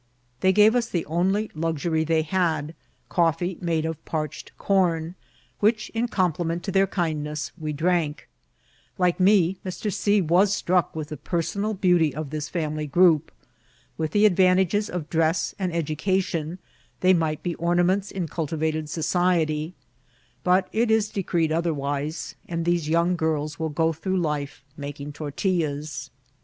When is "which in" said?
5.59-6.07